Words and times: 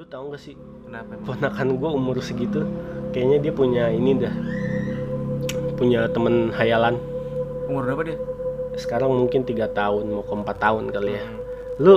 Lu 0.00 0.08
tau 0.08 0.32
gak 0.32 0.40
sih 0.40 0.56
Kenapa? 0.88 1.12
ponakan 1.22 1.76
gue 1.76 1.90
umur 1.92 2.16
segitu 2.18 2.64
kayaknya 3.12 3.36
dia 3.38 3.52
punya 3.52 3.84
ini 3.92 4.16
dah 4.16 4.32
punya 5.76 6.08
temen 6.08 6.48
hayalan 6.50 6.96
Umur 7.68 7.84
berapa 7.84 8.02
dia? 8.02 8.16
sekarang 8.74 9.12
mungkin 9.12 9.44
tiga 9.44 9.68
tahun 9.68 10.08
mau 10.08 10.24
ke 10.24 10.32
empat 10.32 10.56
tahun 10.56 10.88
kali 10.88 11.12
ya 11.12 11.22
Hmm. 11.22 11.36
lu 11.76 11.94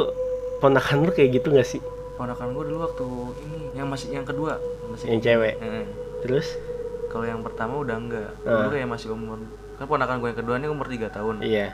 ponakan 0.60 1.08
lu 1.08 1.12
kayak 1.12 1.32
gitu 1.34 1.48
gak 1.50 1.64
sih 1.66 1.80
Ponakan 2.14 2.52
gue 2.52 2.64
dulu 2.68 2.84
waktu 2.84 3.06
ini 3.40 3.60
yang 3.74 3.88
masih 3.88 4.12
yang 4.12 4.28
kedua 4.28 4.60
masih 4.92 5.08
yang 5.08 5.22
cewek 5.24 5.56
Heeh. 5.58 5.86
terus 6.20 6.60
Kalau 7.08 7.24
yang 7.24 7.40
pertama 7.40 7.78
udah 7.78 7.96
enggak. 7.96 8.36
Ah. 8.44 8.66
Dulu 8.66 8.74
kayak 8.74 8.90
masih 8.90 9.14
umur 9.14 9.40
kan 9.80 9.86
ponakan 9.86 10.20
gue 10.20 10.28
yang 10.28 10.40
kedua 10.40 10.56
ini 10.58 10.68
umur 10.68 10.88
3 10.88 11.08
tahun. 11.08 11.40
iya 11.40 11.72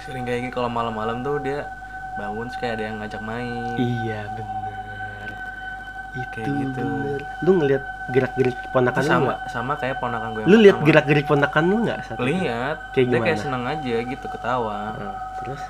Sering 0.00 0.22
kayak 0.22 0.38
gini 0.38 0.52
kalau 0.54 0.70
malam-malam 0.70 1.20
tuh 1.20 1.40
dia 1.40 1.66
bangun 2.14 2.46
kayak 2.54 2.78
ada 2.78 2.84
yang 2.84 2.96
ngajak 2.98 3.22
main. 3.22 3.74
iya 3.76 4.22
bener 4.30 4.67
itu 6.10 6.24
Kayak 6.34 6.48
gitu. 6.48 6.80
bener 6.80 7.20
lu 7.38 7.50
ngeliat 7.54 7.82
gerak-gerik 8.08 8.56
ponakan 8.70 8.98
Itu 8.98 9.06
lu 9.06 9.12
sama 9.12 9.34
sama 9.46 9.72
kayak 9.74 9.96
ponakan 9.98 10.28
gue 10.30 10.40
yang 10.40 10.48
lu 10.48 10.56
lihat 10.58 10.78
gerak-gerik 10.80 11.26
ponakan 11.26 11.64
lu 11.64 11.76
nggak? 11.84 11.98
Lihat. 12.16 12.76
Kayak 12.92 13.06
dia 13.06 13.18
kayak 13.22 13.38
seneng 13.38 13.64
aja 13.64 13.96
gitu 14.02 14.26
ketawa. 14.26 14.78
Nah, 14.94 15.14
terus 15.38 15.62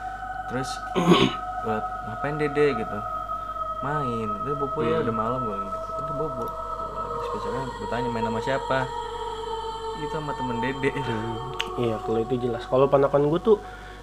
Terus 0.48 0.70
buat 1.62 1.84
ngapain 2.08 2.36
dede 2.36 2.72
gitu. 2.74 2.98
Main. 3.78 4.28
Itu 4.40 4.56
bobo 4.56 4.78
Hmm. 4.78 4.88
ya 4.88 4.96
udah 5.02 5.14
malam 5.14 5.40
gue 5.42 5.58
gitu. 5.60 5.78
Itu 5.98 6.12
bobo. 6.14 6.44
Besoknya 7.28 7.62
gue 7.68 7.88
tanya 7.88 8.08
main 8.08 8.24
sama 8.24 8.40
siapa? 8.40 8.78
Itu 9.98 10.14
sama 10.14 10.32
temen 10.32 10.56
dede. 10.58 10.88
Hmm, 10.88 11.36
iya 11.76 12.00
kalau 12.00 12.18
itu 12.18 12.34
jelas 12.38 12.64
kalau 12.64 12.86
ponakan 12.86 13.28
gue 13.28 13.40
tuh 13.44 13.56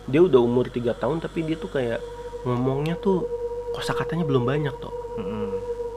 dia 0.06 0.22
udah 0.22 0.38
umur 0.38 0.68
3 0.68 0.94
tahun 0.94 1.18
tapi 1.18 1.42
dia 1.42 1.56
tuh 1.56 1.68
kayak 1.68 1.98
ngomongnya 2.44 2.94
tuh 2.96 3.26
kosakatanya 3.74 4.22
belum 4.22 4.46
banyak 4.46 4.70
tuh 4.76 4.94
Mm-mm. 5.18 5.55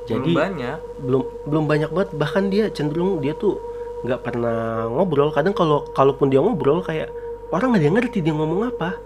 Jadi- 0.09 0.33
Belum 0.33 0.41
banyak. 0.41 0.79
belum 1.05 1.23
belum 1.49 1.65
banyak 1.69 1.91
banget. 1.93 2.11
Bahkan 2.17 2.45
dia 2.49 2.65
cenderung 2.73 3.21
dia 3.21 3.37
tuh 3.37 3.61
nggak 4.09 4.21
pernah 4.25 4.89
ngobrol. 4.89 5.31
Kadang 5.31 5.53
kalau 5.53 5.85
kalaupun 5.93 6.33
dia 6.33 6.41
ngobrol 6.41 6.81
kayak 6.81 7.13
orang 7.53 7.77
nggak 7.77 7.93
ngerti 7.93 8.19
dia 8.25 8.33
ngomong 8.33 8.73
apa. 8.73 8.97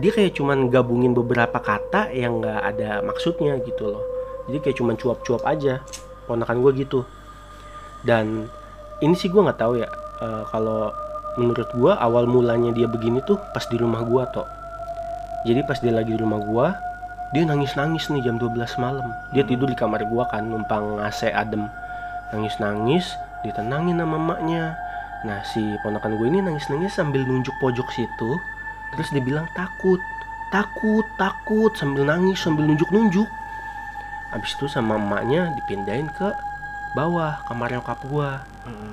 Dia 0.00 0.08
kayak 0.08 0.32
cuman 0.38 0.72
gabungin 0.72 1.12
beberapa 1.12 1.58
kata 1.58 2.14
yang 2.14 2.40
nggak 2.40 2.60
ada 2.64 3.02
maksudnya 3.02 3.60
gitu 3.60 3.92
loh. 3.92 4.04
Jadi 4.48 4.58
kayak 4.62 4.76
cuman 4.80 4.94
cuap-cuap 4.96 5.42
aja. 5.44 5.82
Ponakan 6.24 6.62
gue 6.62 6.72
gitu. 6.86 7.04
Dan 8.02 8.46
ini 9.02 9.14
sih 9.18 9.26
gue 9.28 9.42
nggak 9.42 9.58
tahu 9.58 9.82
ya 9.82 9.90
eh, 10.22 10.44
kalau 10.48 10.94
menurut 11.34 11.68
gue 11.72 11.92
awal 11.92 12.28
mulanya 12.28 12.70
dia 12.70 12.86
begini 12.86 13.18
tuh 13.24 13.40
pas 13.52 13.64
di 13.64 13.80
rumah 13.80 14.04
gue 14.04 14.22
toh 14.30 14.44
jadi 15.42 15.64
pas 15.64 15.80
dia 15.80 15.90
lagi 15.90 16.12
di 16.12 16.20
rumah 16.20 16.38
gue 16.38 16.66
dia 17.32 17.48
nangis-nangis 17.48 18.12
nih 18.12 18.28
jam 18.28 18.36
12 18.36 18.76
malam. 18.76 19.08
Dia 19.32 19.40
tidur 19.48 19.64
di 19.64 19.76
kamar 19.76 20.04
gue 20.04 20.24
kan 20.28 20.44
numpang 20.44 21.00
AC 21.00 21.32
adem. 21.32 21.64
Nangis-nangis 22.28 23.16
ditenangin 23.40 23.96
sama 23.96 24.20
emaknya. 24.20 24.76
Nah 25.24 25.40
si 25.48 25.64
ponakan 25.80 26.20
gue 26.20 26.28
ini 26.28 26.44
nangis-nangis 26.44 26.92
sambil 26.92 27.24
nunjuk 27.24 27.56
pojok 27.56 27.88
situ. 27.88 28.30
Terus 28.92 29.08
dia 29.16 29.24
bilang 29.24 29.48
takut 29.56 30.00
takut 30.52 31.08
takut 31.16 31.72
sambil 31.72 32.04
nangis 32.04 32.36
sambil 32.36 32.68
nunjuk-nunjuk. 32.68 33.24
Abis 34.36 34.52
itu 34.52 34.68
sama 34.68 35.00
emaknya 35.00 35.56
dipindahin 35.56 36.12
ke 36.12 36.28
bawah 36.92 37.40
kamar 37.48 37.72
nyokap 37.72 37.96
gua. 38.12 38.44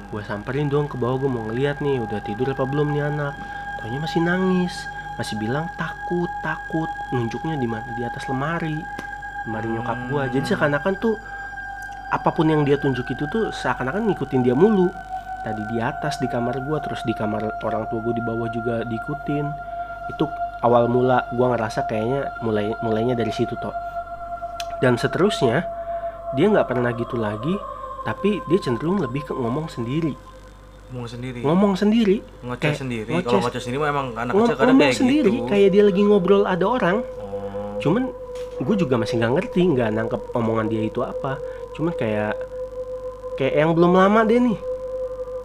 Gua 0.08 0.24
samperin 0.24 0.72
dong 0.72 0.88
ke 0.88 0.96
bawah 0.96 1.20
gua 1.20 1.30
mau 1.30 1.44
ngeliat 1.52 1.84
nih 1.84 2.00
udah 2.00 2.24
tidur 2.24 2.56
apa 2.56 2.64
belum 2.64 2.96
nih 2.96 3.04
anak. 3.12 3.36
Taunya 3.84 4.00
masih 4.00 4.24
nangis 4.24 4.88
masih 5.20 5.36
bilang 5.36 5.68
takut 5.76 6.32
takut. 6.40 6.88
Nunjuknya 7.12 7.60
di 7.60 7.68
mana? 7.68 7.86
Di 8.00 8.08
atas 8.08 8.24
lemari. 8.32 8.80
Lemari 9.44 9.68
nyokap 9.76 9.98
gua. 10.08 10.32
Jadi 10.32 10.56
seakan-akan 10.56 10.94
tuh 10.98 11.20
apa 12.10 12.32
pun 12.32 12.48
yang 12.48 12.64
dia 12.64 12.80
tunjuk 12.80 13.06
itu 13.12 13.28
tuh 13.28 13.52
seakan-akan 13.52 14.08
ngikutin 14.08 14.42
dia 14.42 14.56
mulu. 14.56 14.88
Tadi 15.44 15.62
di 15.70 15.78
atas 15.84 16.18
di 16.24 16.32
kamar 16.32 16.64
gua 16.64 16.80
terus 16.80 17.04
di 17.04 17.12
kamar 17.12 17.60
orang 17.60 17.84
tua 17.92 18.00
gua 18.00 18.14
di 18.16 18.24
bawah 18.24 18.48
juga 18.48 18.88
diikutin. 18.88 19.46
Itu 20.08 20.26
awal 20.64 20.88
mula 20.88 21.28
gua 21.36 21.54
ngerasa 21.54 21.84
kayaknya 21.86 22.32
mulai 22.40 22.72
mulainya 22.80 23.20
dari 23.20 23.36
situ 23.36 23.60
toh 23.60 23.76
dan 24.84 24.96
seterusnya 24.96 25.68
dia 26.36 26.48
nggak 26.48 26.68
pernah 26.68 26.92
gitu 26.96 27.20
lagi 27.20 27.56
tapi 28.08 28.40
dia 28.48 28.60
cenderung 28.64 29.04
lebih 29.04 29.28
ke 29.28 29.36
ngomong 29.36 29.68
sendiri 29.68 30.16
ngomong 30.90 31.08
sendiri. 31.08 31.40
Ngomong 31.40 31.74
sendiri. 31.76 32.18
Ngoceh 32.42 32.60
kayak 32.60 32.78
sendiri. 32.78 33.12
ngoceh- 33.12 33.28
kalau 33.28 33.42
ngoceh 33.44 33.62
sendiri 33.62 33.80
emang 33.84 34.08
anak 34.12 34.34
Ngom- 34.34 34.42
kecil 34.44 34.56
kadang 34.56 34.68
ngomong 34.72 34.82
kayak 34.84 34.98
sendiri 34.98 35.30
gitu. 35.32 35.46
kayak 35.46 35.70
dia 35.70 35.84
lagi 35.84 36.02
ngobrol 36.04 36.44
ada 36.44 36.66
orang. 36.68 36.98
Oh. 37.16 37.78
cuman 37.80 38.04
gue 38.60 38.76
juga 38.76 38.96
masih 38.96 39.16
nggak 39.16 39.34
ngerti 39.34 39.62
nggak 39.70 39.90
nangkep 39.90 40.22
omongan 40.34 40.68
dia 40.68 40.84
itu 40.84 41.00
apa. 41.00 41.40
Cuman 41.72 41.94
kayak 41.94 42.36
kayak 43.36 43.54
yang 43.56 43.72
belum 43.72 43.94
lama 43.94 44.20
deh 44.22 44.40
nih. 44.42 44.58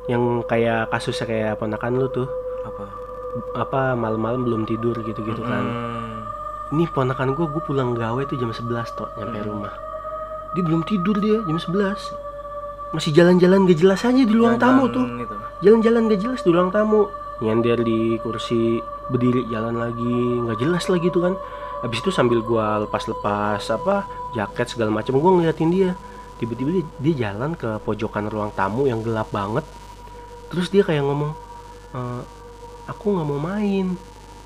Yang 0.07 0.23
kayak 0.45 0.91
kasusnya 0.91 1.25
kayak 1.25 1.53
ponakan 1.57 1.93
lu 1.95 2.09
tuh. 2.09 2.27
Apa? 2.65 2.85
Apa 3.57 3.81
malam-malam 3.93 4.43
belum 4.43 4.63
tidur 4.65 4.97
gitu-gitu 4.99 5.41
kan. 5.41 5.63
Hmm. 5.63 6.03
ini 6.73 6.89
ponakan 6.89 7.33
gue 7.33 7.47
gue 7.47 7.63
pulang 7.63 7.93
gawe 7.93 8.19
tuh 8.25 8.35
jam 8.35 8.51
11 8.51 8.67
toh 8.91 9.07
nyampe 9.15 9.37
Hmm. 9.37 9.47
rumah. 9.47 9.75
Dia 10.51 10.63
belum 10.65 10.83
tidur 10.83 11.15
dia 11.17 11.39
jam 11.41 11.55
11 11.55 12.01
masih 12.91 13.11
jalan-jalan 13.13 13.63
gak 13.65 13.75
jelas 13.77 14.01
aja 14.01 14.17
di 14.17 14.31
ruang 14.31 14.55
tamu 14.57 14.87
tuh. 14.89 15.03
itu. 15.17 15.34
Jalan-jalan 15.63 16.11
gak 16.11 16.21
jelas 16.25 16.41
di 16.43 16.51
ruang 16.51 16.71
tamu. 16.75 17.07
Nyender 17.43 17.83
di 17.83 18.17
kursi 18.23 18.79
berdiri 19.11 19.45
jalan 19.53 19.77
lagi 19.77 20.17
nggak 20.49 20.59
jelas 20.59 20.89
lagi 20.89 21.13
tuh 21.13 21.31
kan. 21.31 21.35
Habis 21.85 22.01
itu 22.01 22.11
sambil 22.15 22.41
gua 22.41 22.87
lepas-lepas 22.89 23.61
apa 23.69 24.09
jaket 24.33 24.73
segala 24.73 24.91
macam 24.95 25.21
gua 25.21 25.37
ngeliatin 25.37 25.69
dia. 25.69 25.91
Tiba-tiba 26.41 26.81
dia, 26.81 26.85
dia 26.99 27.15
jalan 27.29 27.55
ke 27.55 27.79
pojokan 27.85 28.27
ruang 28.27 28.51
tamu 28.57 28.89
yang 28.89 29.05
gelap 29.05 29.29
banget. 29.35 29.67
Terus 30.49 30.71
dia 30.73 30.87
kayak 30.87 31.05
ngomong 31.05 31.37
"Eh, 31.93 32.23
aku 32.89 33.07
nggak 33.15 33.29
mau 33.29 33.41
main 33.43 33.95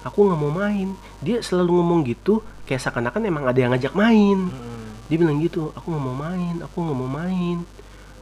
aku 0.06 0.30
nggak 0.30 0.40
mau 0.40 0.52
main. 0.52 0.94
Dia 1.22 1.42
selalu 1.42 1.80
ngomong 1.80 2.00
gitu 2.06 2.44
kayak 2.68 2.82
seakan-akan 2.84 3.22
emang 3.26 3.44
ada 3.48 3.58
yang 3.58 3.72
ngajak 3.74 3.94
main. 3.96 4.50
Mm-mm. 4.50 4.76
dia 5.08 5.16
bilang 5.16 5.40
gitu 5.40 5.72
aku 5.72 5.88
nggak 5.88 6.04
mau 6.04 6.16
main 6.20 6.54
aku 6.60 6.76
nggak 6.84 6.98
mau 6.98 7.10
main. 7.10 7.56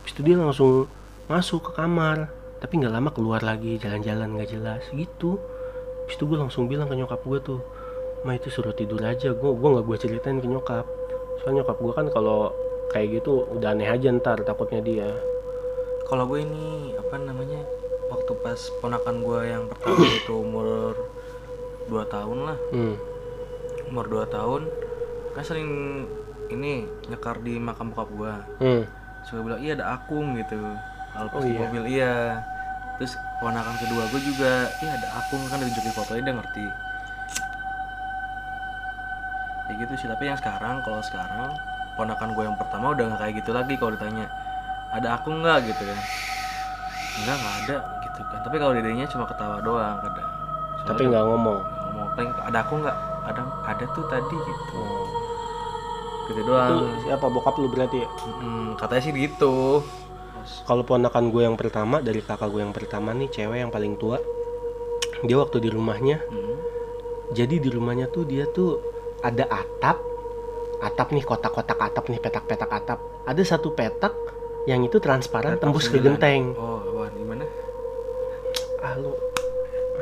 Habis 0.02 0.12
itu 0.14 0.20
dia 0.22 0.36
langsung 0.38 0.86
masuk 1.26 1.70
ke 1.70 1.70
kamar 1.74 2.30
tapi 2.56 2.80
nggak 2.80 2.92
lama 2.92 3.10
keluar 3.10 3.40
lagi 3.40 3.76
jalan-jalan 3.76 4.32
nggak 4.32 4.50
jelas 4.50 4.82
gitu. 4.90 5.36
Habis 6.04 6.14
itu 6.16 6.24
gue 6.24 6.38
langsung 6.38 6.64
bilang 6.66 6.86
ke 6.86 6.94
nyokap 6.94 7.20
gue 7.20 7.38
tuh 7.40 7.60
ma 8.24 8.32
itu 8.32 8.48
suruh 8.48 8.72
tidur 8.72 8.98
aja 9.00 9.30
gue 9.30 9.50
gue 9.52 9.68
nggak 9.70 9.84
gue 9.84 9.96
ceritain 9.98 10.38
ke 10.38 10.46
nyokap. 10.46 10.86
Soalnya 11.40 11.62
nyokap 11.62 11.78
gue 11.78 11.92
kan 11.92 12.06
kalau 12.10 12.50
kayak 12.88 13.20
gitu 13.20 13.44
udah 13.50 13.74
aneh 13.74 13.86
aja 13.86 14.08
ntar 14.12 14.40
takutnya 14.40 14.80
dia. 14.80 15.10
Kalau 16.06 16.24
gue 16.24 16.40
ini 16.40 16.94
apa 16.94 17.18
namanya 17.18 17.60
waktu 18.06 18.32
pas 18.38 18.60
ponakan 18.78 19.16
gue 19.20 19.40
yang 19.44 19.64
pertama 19.66 20.06
itu 20.22 20.32
umur 20.32 20.94
2 21.86 22.02
tahun 22.06 22.38
lah. 22.46 22.58
Hmm. 22.70 22.96
umur 23.86 24.06
2 24.10 24.26
tahun 24.26 24.62
kan 25.30 25.44
sering 25.46 25.70
ini 26.48 26.82
nyekar 27.06 27.38
di 27.38 27.54
makam 27.54 27.94
bokap 27.94 28.10
gue 28.10 28.34
Hmm. 28.58 28.82
suka 29.22 29.42
bilang 29.42 29.60
iya 29.60 29.74
ada 29.74 29.94
akung 29.94 30.34
gitu 30.34 30.58
kalau 31.16 31.28
pas 31.32 31.40
Oh, 31.40 31.44
di 31.44 31.52
iya. 31.52 31.60
mobil 31.64 31.82
iya. 31.88 32.14
Terus 32.96 33.12
ponakan 33.36 33.76
kedua 33.76 34.02
gue 34.08 34.20
juga 34.24 34.52
iya 34.80 34.92
ada 34.96 35.08
akung 35.20 35.42
kan 35.48 35.60
ditunjukin 35.60 35.92
fotonya 35.92 36.22
dia 36.24 36.34
ngerti. 36.36 36.66
Ya 39.66 39.72
gitu 39.76 39.92
sih 39.98 40.08
tapi 40.08 40.30
yang 40.30 40.38
sekarang 40.38 40.80
kalau 40.80 41.02
sekarang 41.02 41.50
ponakan 41.92 42.30
gue 42.32 42.44
yang 42.46 42.56
pertama 42.56 42.94
udah 42.94 43.04
nggak 43.10 43.20
kayak 43.20 43.34
gitu 43.42 43.50
lagi 43.52 43.74
kalau 43.76 43.92
ditanya 43.92 44.24
ada 44.94 45.18
akung 45.18 45.42
nggak? 45.42 45.66
gitu 45.66 45.82
kan. 45.82 45.98
Enggak 47.20 47.36
nggak 47.36 47.54
ada 47.64 47.76
gitu 48.06 48.20
kan. 48.22 48.38
Tapi 48.46 48.56
kalau 48.56 48.72
dedenya 48.72 49.04
cuma 49.10 49.24
ketawa 49.26 49.58
doang 49.60 49.96
kadang 50.00 50.28
Soalnya 50.76 50.86
tapi 50.86 51.02
nggak 51.10 51.24
ngomong. 51.26 51.60
Ngomong. 51.60 52.08
Paling 52.14 52.30
ada 52.46 52.58
aku 52.62 52.74
nggak? 52.80 52.96
Ada 53.26 53.42
ada 53.66 53.84
tuh 53.92 54.04
tadi 54.06 54.36
gitu. 54.38 54.76
Oh. 54.78 55.04
gitu 56.26 56.38
itu 56.42 56.48
doang 56.48 56.90
siapa? 57.02 57.26
Bokap 57.26 57.54
lu 57.58 57.68
berarti 57.68 58.02
ya? 58.02 58.08
Mm, 58.40 58.74
katanya 58.78 59.02
sih 59.02 59.12
gitu 59.14 59.82
kalau 60.64 60.82
ponakan 60.82 61.30
gue 61.30 61.42
yang 61.42 61.56
pertama 61.56 61.98
dari 61.98 62.20
kakak 62.20 62.48
gue 62.48 62.60
yang 62.60 62.74
pertama 62.74 63.10
nih 63.12 63.28
cewek 63.28 63.58
yang 63.60 63.70
paling 63.70 63.94
tua 63.96 64.18
dia 65.22 65.36
waktu 65.36 65.58
di 65.58 65.68
rumahnya 65.68 66.20
Mm. 66.28 66.54
jadi 67.32 67.54
di 67.56 67.68
rumahnya 67.68 68.06
tuh 68.08 68.24
dia 68.24 68.44
tuh 68.46 68.78
ada 69.20 69.48
atap 69.48 69.98
atap 70.76 71.08
nih 71.10 71.24
kotak-kotak 71.24 71.80
atap 71.80 72.04
nih 72.12 72.20
petak-petak 72.20 72.68
atap. 72.68 73.00
Ada 73.24 73.56
satu 73.56 73.72
petak 73.72 74.12
yang 74.68 74.84
itu 74.84 75.00
transparan 75.00 75.56
Petak 75.56 75.72
tembus 75.72 75.88
ke 75.88 75.98
genteng. 75.98 76.52
Oh 76.52 76.84
wah 76.92 77.08
gimana 77.08 77.48
ah 78.84 78.92
lu 79.00 79.16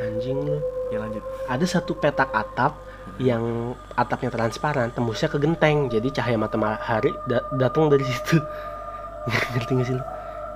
anjing 0.03 0.43
lu. 0.43 0.59
Ya 0.91 0.99
lanjut. 0.99 1.23
Ada 1.47 1.79
satu 1.79 1.95
petak 1.95 2.29
atap 2.35 2.75
yang 3.23 3.73
atapnya 3.95 4.35
transparan 4.35 4.91
tembusnya 4.91 5.31
ke 5.31 5.39
genteng. 5.39 5.87
Jadi 5.89 6.11
cahaya 6.11 6.37
matahari 6.37 7.15
da- 7.31 7.47
datang 7.55 7.87
dari 7.87 8.03
situ. 8.03 8.43
Ngerti 9.55 9.73
gak 9.79 9.87
sih 9.87 9.97
lu 9.97 10.05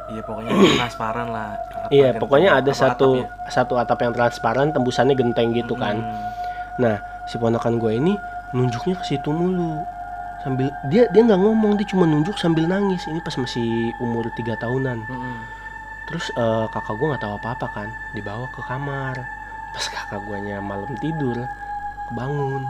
iya 0.09 0.23
pokoknya 0.25 0.51
transparan 0.81 1.29
lah 1.29 1.51
iya 1.89 2.11
kan, 2.13 2.21
pokoknya 2.21 2.51
ada 2.59 2.73
satu 2.73 3.23
atapnya. 3.23 3.51
satu 3.53 3.75
atap 3.77 3.99
yang 4.03 4.13
transparan 4.17 4.69
tembusannya 4.73 5.15
genteng 5.15 5.53
gitu 5.53 5.75
kan 5.77 5.97
Mm. 5.99 6.27
Nah, 6.79 6.95
si 7.27 7.35
ponakan 7.35 7.83
gue 7.83 7.91
ini 7.91 8.15
nunjuknya 8.55 8.95
ke 8.95 9.05
situ 9.05 9.35
mulu. 9.35 9.83
sambil 10.39 10.71
dia 10.87 11.11
dia 11.11 11.27
nggak 11.27 11.43
ngomong 11.43 11.75
dia 11.75 11.83
cuma 11.91 12.07
nunjuk 12.07 12.39
sambil 12.39 12.71
nangis 12.71 13.03
ini 13.11 13.19
pas 13.19 13.35
masih 13.35 13.91
umur 13.99 14.31
tiga 14.39 14.55
tahunan 14.55 15.03
Mm-mm. 15.03 15.37
terus 16.07 16.31
eh, 16.31 16.67
kakak 16.71 16.95
gue 16.95 17.07
nggak 17.11 17.23
tahu 17.27 17.35
apa 17.35 17.49
apa 17.59 17.67
kan 17.75 17.89
dibawa 18.15 18.47
ke 18.55 18.63
kamar 18.63 19.19
pas 19.75 19.87
kakak 19.91 20.23
guanya 20.23 20.63
malam 20.63 20.95
tidur 21.03 21.35
kebangun 22.07 22.63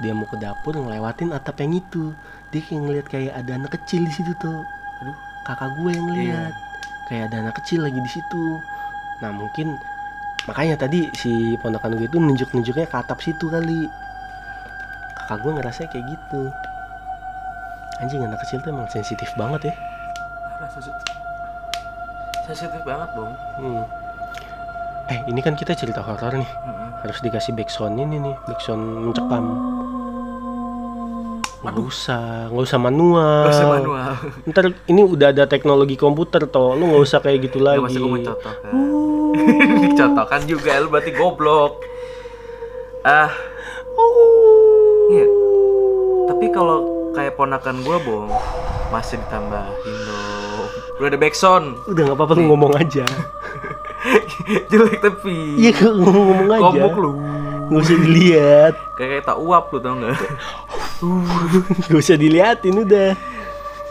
dia 0.00 0.16
mau 0.16 0.24
ke 0.24 0.40
dapur 0.40 0.72
ngelewatin 0.72 1.36
atap 1.36 1.60
yang 1.60 1.76
itu 1.76 2.16
dia 2.48 2.64
kayak 2.64 2.80
ngeliat 2.80 3.06
kayak 3.12 3.32
ada 3.36 3.52
anak 3.52 3.76
kecil 3.76 4.00
di 4.00 4.12
situ 4.16 4.32
tuh 4.40 4.64
Aduh. 5.04 5.16
kakak 5.44 5.76
gue 5.76 5.90
yang 5.92 6.08
lihat 6.16 6.52
kayak 7.10 7.34
ada 7.34 7.42
anak 7.42 7.58
kecil 7.58 7.82
lagi 7.82 7.98
di 7.98 8.10
situ 8.10 8.62
nah 9.18 9.34
mungkin 9.34 9.74
makanya 10.46 10.78
tadi 10.78 11.10
si 11.18 11.58
ponakan 11.58 11.98
gue 11.98 12.06
itu 12.06 12.16
nunjuk-nunjuknya 12.16 12.86
ke 12.86 12.96
atap 12.96 13.18
situ 13.20 13.50
kali 13.50 13.90
kakak 15.18 15.38
gue 15.42 15.52
ngerasa 15.58 15.90
kayak 15.90 16.06
gitu 16.06 16.42
anjing 18.00 18.22
anak 18.22 18.38
kecil 18.46 18.62
tuh 18.62 18.70
emang 18.72 18.88
sensitif 18.88 19.28
banget 19.36 19.68
ya 19.68 19.74
sensitif. 22.46 22.80
banget 22.86 23.10
dong 23.18 23.34
Hmm. 23.60 23.84
Eh, 25.10 25.18
ini 25.26 25.42
kan 25.42 25.58
kita 25.58 25.74
cerita 25.74 26.06
horor 26.06 26.38
nih. 26.38 26.46
Harus 27.02 27.18
dikasih 27.18 27.50
backsound 27.58 27.98
ini 27.98 28.22
nih, 28.22 28.34
backsound 28.46 29.10
mencekam. 29.10 29.42
Nggak 31.60 31.76
usah, 31.76 32.48
nggak 32.48 32.64
usah 32.64 32.78
manual. 32.80 33.44
Gak 33.44 33.52
usah 33.52 33.68
manual. 33.68 34.12
Ntar 34.48 34.64
ini 34.88 35.00
udah 35.04 35.28
ada 35.28 35.44
teknologi 35.44 35.92
komputer 36.00 36.48
toh, 36.48 36.72
lu 36.72 36.88
nggak 36.88 37.04
usah 37.04 37.20
kayak 37.20 37.52
gitu 37.52 37.60
Gak 37.60 37.76
lagi. 37.76 37.80
masih 37.84 37.98
gue 38.00 38.12
mencontohkan 38.16 38.72
Dicontohkan 39.84 40.40
juga 40.56 40.72
lu 40.80 40.88
berarti 40.88 41.12
goblok. 41.12 41.84
Ah. 43.04 43.28
Iya. 45.12 45.26
Tapi 46.32 46.46
kalau 46.48 46.78
kayak 47.12 47.34
ponakan 47.34 47.82
gue 47.82 47.96
bong 48.06 48.30
Masih 48.88 49.20
ditambahin 49.20 49.96
dong. 50.08 50.68
Udah 50.96 51.08
ada 51.12 51.18
backsound. 51.20 51.66
Udah 51.86 52.02
nggak 52.08 52.16
apa-apa 52.16 52.32
lu 52.40 52.42
ngomong 52.50 52.72
aja. 52.80 53.04
Jelek 54.72 54.98
tapi. 55.04 55.60
Iya, 55.60 55.92
ngomong 55.92 56.48
aja. 56.48 56.62
Goblok 56.64 56.96
lu. 56.96 57.10
Nggak 57.70 57.82
usah 57.86 57.98
dilihat, 58.02 58.74
Kayak 58.98 59.08
kayak 59.14 59.24
tak 59.30 59.38
uap 59.38 59.70
lu 59.70 59.78
tau 59.78 59.94
gak 60.02 60.10
nggak 61.88 62.00
usah 62.00 62.16
diliatin 62.16 62.84
udah. 62.84 63.10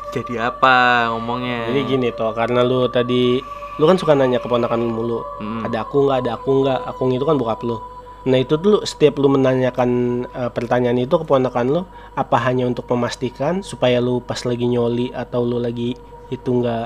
Jadi 0.10 0.42
apa 0.42 1.06
ngomongnya 1.14 1.70
Jadi 1.70 1.80
gini 1.86 2.10
toh, 2.10 2.34
karena 2.34 2.66
lu 2.66 2.90
tadi 2.90 3.38
lu 3.80 3.88
kan 3.88 3.96
suka 3.96 4.12
nanya 4.12 4.44
ke 4.44 4.48
ponakan 4.52 4.84
lu 4.84 4.92
mulu. 4.92 5.20
Mm. 5.40 5.72
ada 5.72 5.88
aku 5.88 6.04
nggak 6.04 6.18
ada 6.28 6.32
aku 6.36 6.50
nggak 6.62 6.80
aku 6.84 7.02
itu 7.16 7.24
kan 7.24 7.40
bokap 7.40 7.64
lu 7.64 7.80
nah 8.28 8.36
itu 8.36 8.60
tuh 8.60 8.84
setiap 8.84 9.16
lu 9.24 9.32
menanyakan 9.32 9.90
eh, 10.28 10.52
pertanyaan 10.52 11.00
itu 11.00 11.16
ke 11.16 11.24
ponakan 11.24 11.66
lu 11.72 11.82
apa 12.12 12.36
hanya 12.44 12.68
untuk 12.68 12.84
memastikan 12.92 13.64
supaya 13.64 14.04
lu 14.04 14.20
pas 14.20 14.44
lagi 14.44 14.68
nyoli 14.68 15.16
atau 15.16 15.48
lu 15.48 15.56
lagi 15.56 15.96
itu 16.28 16.50
nggak 16.52 16.86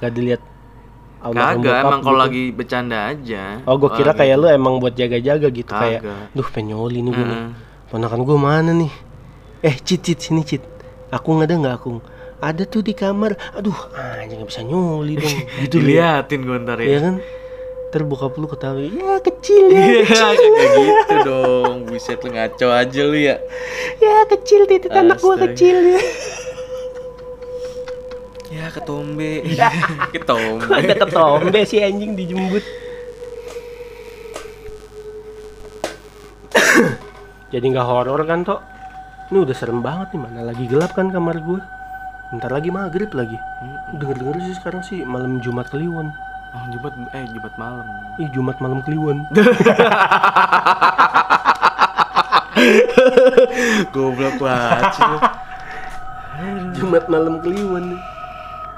nggak 0.00 0.12
dilihat 0.16 0.40
Kagak 1.20 1.82
emang 1.84 2.00
kalau 2.00 2.16
gitu? 2.16 2.24
lagi 2.24 2.42
bercanda 2.56 2.98
aja 3.12 3.60
oh 3.68 3.76
gue 3.76 3.90
kira 3.92 4.16
Kalau 4.16 4.20
kayak 4.24 4.36
gitu. 4.38 4.40
lu 4.40 4.46
emang 4.48 4.74
buat 4.80 4.94
jaga-jaga 4.96 5.48
gitu 5.52 5.68
kayak 5.68 6.00
Kagak. 6.00 6.24
duh 6.32 6.48
pengen 6.48 6.72
nyoli 6.72 6.98
nih 7.04 7.12
gue 7.12 7.26
nih 7.26 7.36
Heeh. 7.36 7.50
ponakan 7.92 8.20
gue 8.24 8.36
mana 8.40 8.70
nih 8.72 8.92
eh 9.64 9.76
cit 9.80 10.00
cit 10.02 10.18
sini 10.20 10.42
cit. 10.42 10.62
Aku 11.12 11.36
nggak 11.36 11.48
ada 11.48 11.54
nggak 11.56 11.76
aku 11.78 12.02
ada 12.42 12.62
tuh 12.68 12.84
di 12.84 12.92
kamar. 12.92 13.36
Aduh 13.56 13.76
anjing 13.96 14.42
nggak 14.42 14.50
bisa 14.50 14.62
nyoli 14.64 15.16
dong. 15.16 15.36
Gitu 15.64 15.76
ya. 15.80 16.20
Diliatin 16.20 16.40
gue 16.44 16.56
ntar 16.64 16.78
Iya 16.80 16.90
ya 16.90 16.98
kan 17.00 17.16
terbuka 17.86 18.28
lu 18.34 18.50
ketawa 18.50 18.82
ya 18.82 19.22
kecil 19.22 19.72
ya 19.72 20.04
Iya 20.04 20.28
kayak 20.36 20.70
gitu 20.76 21.14
dong. 21.24 21.74
Buset 21.88 22.20
lu 22.20 22.30
ngaco 22.34 22.66
aja 22.68 23.02
lu 23.06 23.16
ya. 23.16 23.36
Ya 24.02 24.16
kecil 24.28 24.68
titik 24.68 24.92
anak 24.92 25.22
gua 25.22 25.38
kecil 25.48 25.96
ya. 25.96 26.00
Ya 28.52 28.66
ketombe. 28.72 29.44
Ketombe. 30.14 30.70
Ada 30.70 30.94
ketombe 30.96 31.60
si 31.64 31.80
anjing 31.80 32.12
dijembut 32.16 32.64
jadi 37.50 37.64
nggak 37.72 37.86
horor 37.86 38.20
kan 38.26 38.42
toh 38.42 38.60
ini 39.30 39.38
udah 39.42 39.56
serem 39.56 39.82
banget 39.82 40.14
nih 40.14 40.20
mana 40.22 40.40
lagi 40.46 40.64
gelap 40.70 40.94
kan 40.94 41.10
kamar 41.10 41.42
gue 41.42 41.58
bentar 42.30 42.50
lagi 42.50 42.70
maghrib 42.74 43.14
lagi. 43.14 43.38
Denger 43.94 44.18
denger 44.18 44.40
sih 44.42 44.54
sekarang 44.58 44.82
sih 44.82 45.04
malam 45.06 45.38
jumat 45.42 45.70
kliwon. 45.70 46.10
Oh 46.54 46.64
Jumat 46.72 46.94
Eh 47.12 47.26
Jumat 47.30 47.58
malam. 47.58 47.86
Ih 48.18 48.28
jumat 48.32 48.60
malam 48.62 48.82
kliwon. 48.82 49.26
Goblok 53.94 54.40
banget 54.40 54.94
jumat 56.76 57.08
malam 57.08 57.40
kliwon. 57.40 57.98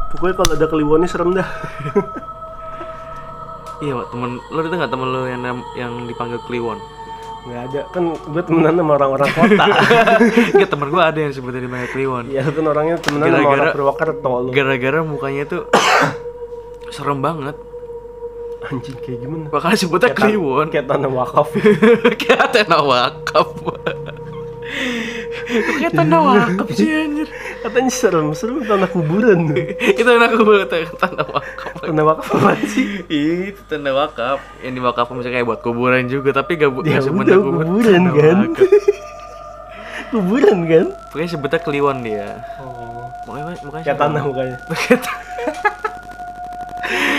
Pokoknya 0.08 0.34
kalau 0.40 0.52
ada 0.56 0.66
kliwonnya 0.66 1.08
serem 1.08 1.34
dah. 1.36 1.48
Iya 3.78 3.94
temen 4.10 4.42
Lu 4.50 4.58
itu 4.58 4.74
gak 4.74 4.90
temen 4.90 5.06
lu 5.06 5.22
yang, 5.30 5.62
yang 5.78 6.02
dipanggil 6.10 6.42
Kliwon? 6.50 6.82
Nggak 7.38 7.62
ada. 7.66 7.80
Kan 7.90 8.02
gue 8.12 8.42
temenan 8.42 8.74
sama 8.74 8.92
orang-orang 8.96 9.30
kota. 9.30 9.64
Enggak 10.52 10.68
temen 10.68 10.88
gua 10.88 11.02
ada 11.08 11.18
yang 11.18 11.32
sebetulnya 11.32 11.64
dipanggil 11.64 11.90
Kliwon. 11.90 12.24
Ya 12.28 12.42
kan 12.42 12.64
orangnya 12.64 12.96
temenan 12.98 13.26
sama 13.26 13.38
orang 13.38 13.48
Gara-gara- 13.48 13.74
mukanya 15.02 15.42
tuh 15.44 15.62
Serem 16.94 17.20
banget. 17.20 17.56
Anjing 18.58 18.96
kayak 18.98 19.18
gimana? 19.22 19.44
Makanya 19.48 19.78
sebutnya 19.78 20.10
Kliwon. 20.10 20.66
kayak 20.68 20.86
tanah 20.86 21.08
wakaf. 21.08 21.48
Kayak 22.20 22.48
tanah 22.52 22.80
wakaf. 22.82 23.48
Kayak 25.48 25.92
tanah 25.94 26.20
wakaf 26.20 26.68
sih 26.74 26.90
anjir. 26.90 27.28
Katanya 27.62 27.88
serem 27.88 28.26
serem 28.34 28.66
tanah 28.66 28.88
kuburan. 28.90 29.54
Itu 30.00 30.04
anak 30.04 30.36
gue 30.36 30.66
tanah 30.68 31.24
wakaf 31.24 31.57
tanah 31.88 32.04
wakaf 32.06 32.28
apa 32.30 32.50
sih 32.64 32.86
Ih, 33.06 33.50
itu 33.50 33.60
tanda 33.64 33.90
wakaf. 33.90 34.38
Yang 34.58 34.72
di 34.72 34.82
wakaf 34.82 35.06
misalnya 35.08 35.34
kayak 35.34 35.48
buat 35.48 35.60
kuburan 35.60 36.04
juga, 36.04 36.30
tapi 36.32 36.54
gak 36.54 36.70
buat 36.70 36.84
Ya 36.84 36.98
sebenarnya 36.98 37.38
kuburan 37.38 37.68
tanda 37.82 38.10
kan. 38.14 38.38
kuburan 40.10 40.58
kan 40.64 40.86
Pokoknya 41.06 41.28
sebutnya 41.28 41.58
kliwon 41.58 41.98
dia. 42.00 42.28
oh 42.58 43.08
Makanya 43.24 43.44
makanya 43.60 43.84
kayak 43.86 43.98
tanah 43.98 44.22
mukanya 44.22 44.56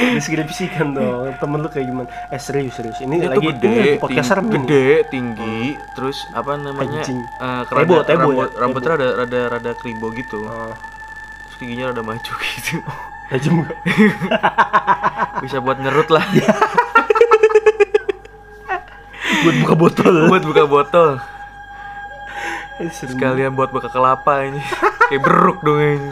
deskripsikan 0.10 0.88
dong 0.92 1.30
temen 1.36 1.60
lu 1.60 1.70
kayak 1.70 1.86
gimana 1.86 2.08
eh 2.28 2.40
serius 2.40 2.74
serius 2.74 2.98
ini 3.00 3.20
Dia 3.20 3.30
lagi 3.30 3.46
gede, 3.52 3.70
ini 3.70 3.90
podcast 3.96 4.16
ting- 4.16 4.26
serem 4.26 4.46
ini 4.48 4.58
gede, 4.58 4.88
tinggi, 5.06 5.60
terus 5.94 6.18
apa 6.32 6.56
namanya? 6.56 7.04
Eh, 7.04 7.14
Tebo, 7.68 7.68
kerada- 7.68 8.08
tebo 8.08 8.18
ya, 8.26 8.26
rambut, 8.26 8.48
tebo. 8.48 8.58
rambutnya 8.58 8.90
rada 8.90 9.08
rada 9.20 9.40
rada 9.52 9.72
keribo 9.76 10.08
gitu. 10.12 10.40
oh 10.42 10.74
Terus 11.46 11.56
giginya 11.60 11.92
rada 11.92 12.02
maju 12.02 12.32
gitu. 12.34 12.80
Tajam 13.30 13.64
gak 13.66 13.78
Bisa 15.46 15.64
buat 15.64 15.80
nyerut 15.80 16.10
lah. 16.12 16.26
buat 19.40 19.56
buka 19.64 19.76
botol 19.78 20.28
buat 20.28 20.44
buka 20.44 20.64
botol. 20.68 21.10
Sekalian 22.92 23.56
buat 23.56 23.72
buka 23.72 23.88
kelapa 23.88 24.44
ini. 24.44 24.60
Kayak 25.08 25.24
beruk 25.24 25.64
dong 25.64 25.80
ini. 25.80 26.12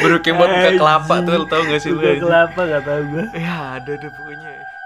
Beruk 0.00 0.22
yang 0.24 0.36
buat 0.40 0.48
buka 0.52 0.70
kelapa 0.80 1.14
tuh, 1.24 1.44
tau 1.48 1.62
gak 1.64 1.80
sih 1.80 1.92
buka 1.92 2.16
kelapa 2.20 2.60
gak 2.68 2.82
tau 2.84 3.02
gue 3.04 3.24
Ya 3.36 3.76
ada 3.80 3.92
deh 3.92 4.10
pokoknya. 4.12 4.77